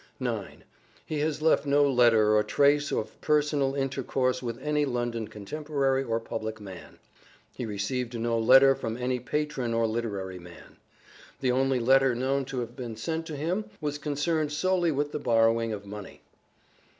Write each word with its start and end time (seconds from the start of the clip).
9. 0.19 0.63
He 1.05 1.19
has 1.19 1.43
left 1.43 1.67
no 1.67 1.87
letter 1.87 2.35
or 2.35 2.41
trace 2.41 2.91
of 2.91 3.21
personal 3.21 3.75
inter 3.75 4.01
course 4.01 4.41
with 4.41 4.57
any 4.59 4.83
London 4.83 5.27
contemporary 5.27 6.03
or 6.03 6.19
public 6.19 6.59
man. 6.59 6.97
He 7.53 7.67
received 7.67 8.19
no 8.19 8.39
letter 8.39 8.73
from 8.73 8.97
any 8.97 9.19
patron 9.19 9.75
or 9.75 9.85
literary 9.85 10.39
man. 10.39 10.77
The 11.39 11.51
only 11.51 11.79
letter 11.79 12.15
known 12.15 12.45
to 12.45 12.61
have 12.61 12.75
been 12.75 12.95
sent 12.95 13.27
to 13.27 13.35
him 13.35 13.65
was 13.79 13.99
concerned 13.99 14.51
solely 14.51 14.91
with 14.91 15.11
the 15.11 15.19
borrowing 15.19 15.71
of 15.71 15.85
money. 15.85 16.21